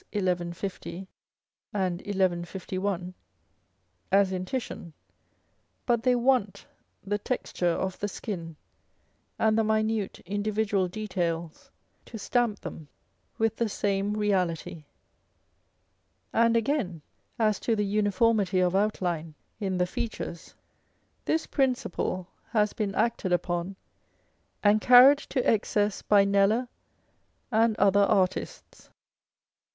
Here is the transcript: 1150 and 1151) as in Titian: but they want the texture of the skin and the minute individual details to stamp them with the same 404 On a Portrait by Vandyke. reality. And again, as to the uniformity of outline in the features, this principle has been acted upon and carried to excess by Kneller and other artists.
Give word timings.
1150 0.13 1.07
and 1.73 1.97
1151) 2.01 3.13
as 4.11 4.31
in 4.31 4.45
Titian: 4.45 4.93
but 5.85 6.01
they 6.01 6.15
want 6.15 6.65
the 7.05 7.19
texture 7.19 7.67
of 7.69 7.99
the 7.99 8.07
skin 8.07 8.55
and 9.37 9.59
the 9.59 9.63
minute 9.63 10.17
individual 10.25 10.87
details 10.87 11.69
to 12.03 12.17
stamp 12.17 12.61
them 12.61 12.87
with 13.37 13.57
the 13.57 13.69
same 13.69 14.11
404 14.11 14.41
On 14.41 14.49
a 14.49 14.55
Portrait 14.55 14.73
by 14.81 14.83
Vandyke. 16.31 16.33
reality. 16.33 16.33
And 16.47 16.57
again, 16.57 17.01
as 17.37 17.59
to 17.59 17.75
the 17.75 17.85
uniformity 17.85 18.59
of 18.59 18.75
outline 18.75 19.35
in 19.59 19.77
the 19.77 19.85
features, 19.85 20.55
this 21.25 21.45
principle 21.45 22.27
has 22.49 22.73
been 22.73 22.95
acted 22.95 23.31
upon 23.31 23.75
and 24.63 24.81
carried 24.81 25.19
to 25.19 25.47
excess 25.47 26.01
by 26.01 26.25
Kneller 26.25 26.67
and 27.51 27.77
other 27.77 27.99
artists. 28.01 28.89